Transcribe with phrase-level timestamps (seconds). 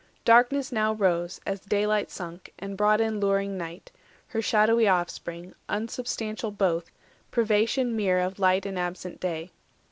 [0.25, 3.91] Darkness now rose, As daylight sunk, and brought in louring Night,
[4.29, 6.89] Her shadowy offspring, unsubstantial both,
[7.29, 9.51] Privation mere of light and absent day.